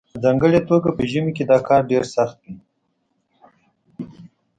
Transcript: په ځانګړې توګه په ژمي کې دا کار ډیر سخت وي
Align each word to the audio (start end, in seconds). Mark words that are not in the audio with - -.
په 0.13 0.17
ځانګړې 0.23 0.59
توګه 0.69 0.89
په 0.97 1.03
ژمي 1.11 1.31
کې 1.37 1.43
دا 1.51 1.57
کار 1.67 1.81
ډیر 1.91 2.03
سخت 2.15 2.37
وي 2.43 2.55